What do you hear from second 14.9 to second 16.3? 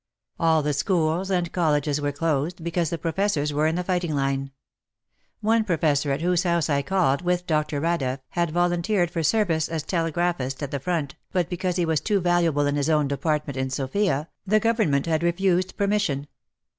had refused permission.